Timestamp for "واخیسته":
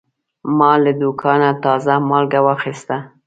2.47-2.95